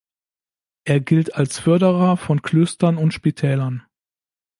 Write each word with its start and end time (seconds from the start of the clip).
Er 0.83 0.99
gilt 0.99 1.35
als 1.35 1.59
Förderer 1.59 2.17
von 2.17 2.41
Klöstern 2.41 2.97
und 2.97 3.13
Spitälern. 3.13 3.83